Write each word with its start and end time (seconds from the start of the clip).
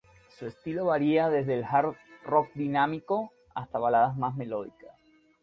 Su 0.39 0.47
estilo 0.47 0.85
varía 0.85 1.29
desde 1.29 1.53
el 1.59 1.63
hard 1.63 1.93
rock 2.23 2.49
dinámico 2.55 3.33
hasta 3.53 3.77
baladas 3.77 4.17
más 4.17 4.33
melódicas. 4.35 4.97